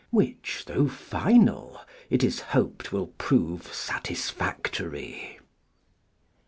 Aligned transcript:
Which, 0.09 0.63
Though 0.65 0.87
Final, 0.87 1.79
It 2.09 2.23
Is 2.23 2.39
Hoped 2.39 2.91
Will 2.91 3.13
Prove 3.19 3.71
Satisfactory. 3.71 5.37